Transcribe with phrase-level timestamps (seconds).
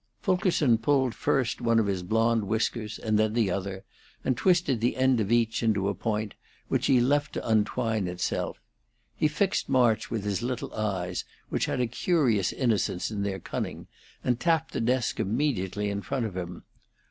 [0.19, 3.83] Fulkerson pulled first one of his blond whiskers and then the other,
[4.25, 6.33] and twisted the end of each into a point,
[6.69, 8.57] which he left to untwine itself.
[9.15, 13.85] He fixed March with his little eyes, which had a curious innocence in their cunning,
[14.23, 16.63] and tapped the desk immediately in front of him.